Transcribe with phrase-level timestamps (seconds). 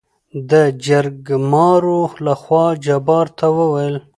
[0.49, 3.95] دجرګمارو لخوا جبار ته وويل: